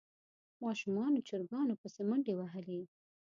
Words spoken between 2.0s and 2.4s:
منډې